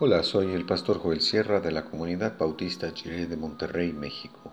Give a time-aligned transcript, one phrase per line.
[0.00, 4.52] Hola, soy el pastor Joel Sierra de la comunidad bautista Chile de Monterrey, México.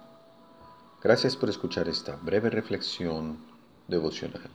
[1.01, 3.39] Gracias por escuchar esta breve reflexión
[3.87, 4.51] devocional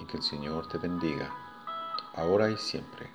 [0.00, 1.30] y que el Señor te bendiga,
[2.14, 3.10] ahora y siempre.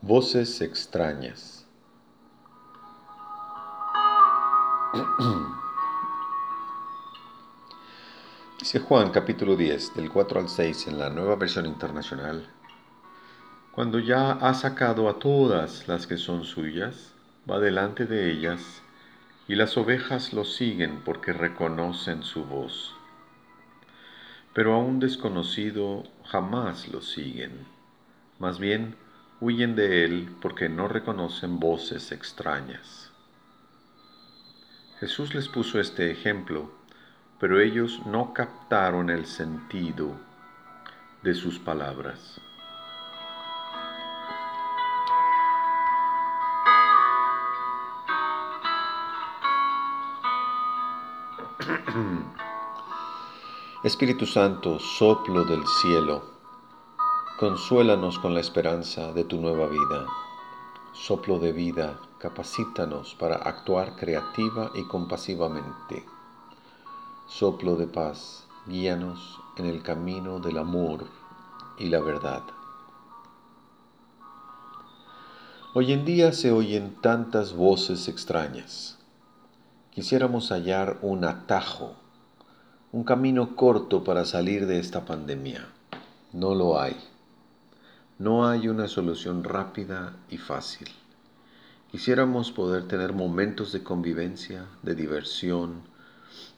[0.00, 1.66] Voces extrañas.
[8.68, 12.46] Dice Juan capítulo 10, del 4 al 6 en la nueva versión internacional.
[13.72, 17.14] Cuando ya ha sacado a todas las que son suyas,
[17.50, 18.82] va delante de ellas,
[19.48, 22.94] y las ovejas lo siguen porque reconocen su voz.
[24.52, 27.64] Pero a un desconocido jamás lo siguen,
[28.38, 28.96] más bien
[29.40, 33.12] huyen de él porque no reconocen voces extrañas.
[35.00, 36.76] Jesús les puso este ejemplo
[37.40, 40.10] pero ellos no captaron el sentido
[41.22, 42.40] de sus palabras.
[53.84, 56.24] Espíritu Santo, soplo del cielo,
[57.38, 60.06] consuélanos con la esperanza de tu nueva vida.
[60.92, 66.17] Soplo de vida, capacítanos para actuar creativa y compasivamente
[67.28, 71.04] soplo de paz, guíanos en el camino del amor
[71.78, 72.42] y la verdad.
[75.74, 78.98] Hoy en día se oyen tantas voces extrañas.
[79.90, 81.96] Quisiéramos hallar un atajo,
[82.92, 85.68] un camino corto para salir de esta pandemia.
[86.32, 86.96] No lo hay.
[88.18, 90.88] No hay una solución rápida y fácil.
[91.90, 95.82] Quisiéramos poder tener momentos de convivencia, de diversión,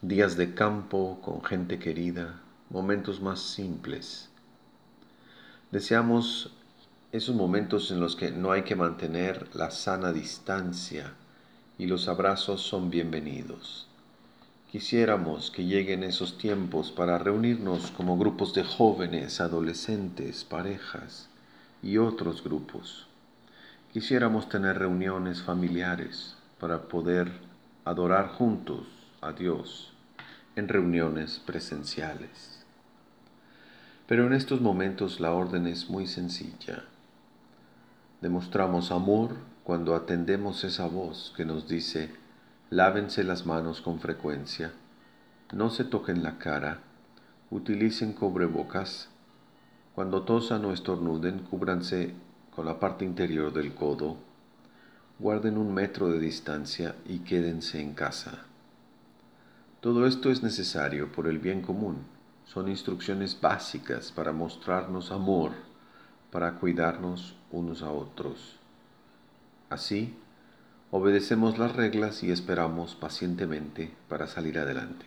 [0.03, 2.41] días de campo con gente querida,
[2.71, 4.31] momentos más simples.
[5.71, 6.53] Deseamos
[7.13, 11.13] esos momentos en los que no hay que mantener la sana distancia
[11.79, 13.89] y los abrazos son bienvenidos.
[14.71, 21.29] Quisiéramos que lleguen esos tiempos para reunirnos como grupos de jóvenes, adolescentes, parejas
[21.83, 23.07] y otros grupos.
[23.93, 27.33] Quisiéramos tener reuniones familiares para poder
[27.85, 29.93] adorar juntos a Dios
[30.57, 32.65] en reuniones presenciales.
[34.07, 36.85] Pero en estos momentos la orden es muy sencilla.
[38.21, 42.11] Demostramos amor cuando atendemos esa voz que nos dice,
[42.71, 44.73] lávense las manos con frecuencia,
[45.53, 46.81] no se toquen la cara,
[47.51, 49.09] utilicen cubrebocas,
[49.95, 52.15] cuando tosan o estornuden, cúbranse
[52.55, 54.17] con la parte interior del codo,
[55.19, 58.50] guarden un metro de distancia y quédense en casa.
[59.81, 62.05] Todo esto es necesario por el bien común.
[62.45, 65.53] Son instrucciones básicas para mostrarnos amor,
[66.31, 68.57] para cuidarnos unos a otros.
[69.71, 70.15] Así,
[70.91, 75.07] obedecemos las reglas y esperamos pacientemente para salir adelante.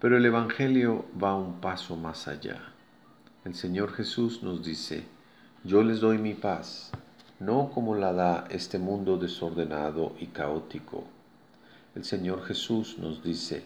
[0.00, 2.62] Pero el Evangelio va un paso más allá.
[3.44, 5.04] El Señor Jesús nos dice,
[5.64, 6.92] yo les doy mi paz,
[7.40, 11.04] no como la da este mundo desordenado y caótico
[11.96, 13.62] el Señor Jesús nos dice,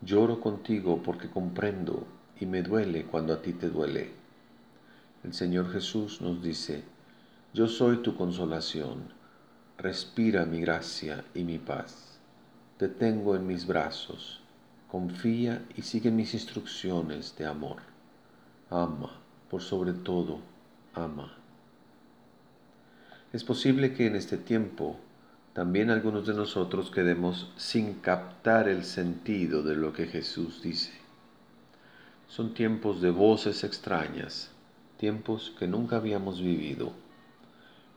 [0.00, 2.06] lloro contigo porque comprendo
[2.40, 4.12] y me duele cuando a ti te duele.
[5.22, 6.84] El Señor Jesús nos dice,
[7.52, 9.12] yo soy tu consolación,
[9.76, 12.18] respira mi gracia y mi paz.
[12.78, 14.40] Te tengo en mis brazos,
[14.90, 17.82] confía y sigue mis instrucciones de amor.
[18.70, 19.20] Ama,
[19.50, 20.40] por sobre todo,
[20.94, 21.30] ama.
[23.34, 24.96] Es posible que en este tiempo
[25.56, 30.92] también algunos de nosotros quedemos sin captar el sentido de lo que Jesús dice.
[32.28, 34.50] Son tiempos de voces extrañas,
[34.98, 36.92] tiempos que nunca habíamos vivido,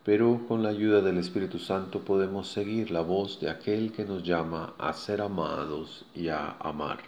[0.06, 4.24] pero con la ayuda del Espíritu Santo podemos seguir la voz de aquel que nos
[4.24, 7.00] llama a ser amados y a amar.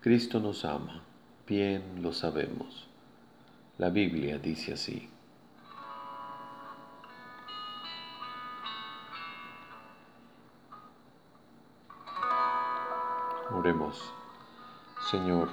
[0.00, 1.02] Cristo nos ama,
[1.46, 2.86] bien lo sabemos.
[3.76, 5.10] La Biblia dice así.
[15.10, 15.48] Señor,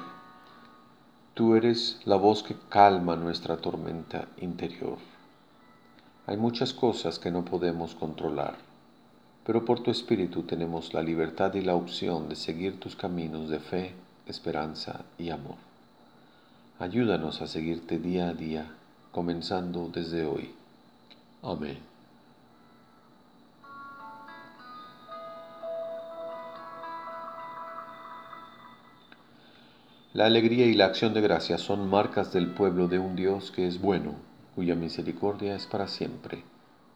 [1.34, 4.98] tú eres la voz que calma nuestra tormenta interior.
[6.28, 8.56] Hay muchas cosas que no podemos controlar,
[9.46, 13.60] pero por tu Espíritu tenemos la libertad y la opción de seguir tus caminos de
[13.60, 13.96] fe,
[14.28, 15.58] esperanza y amor.
[16.78, 18.68] Ayúdanos a seguirte día a día,
[19.12, 20.54] comenzando desde hoy.
[21.42, 21.93] Amén.
[30.14, 33.68] La alegría y la acción de gracias son marcas del pueblo de un Dios que
[33.68, 34.14] es bueno,
[34.54, 36.44] cuya misericordia es para siempre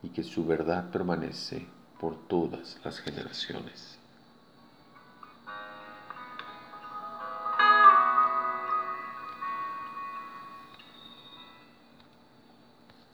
[0.04, 1.66] y que su verdad permanece
[2.00, 3.98] por todas las generaciones.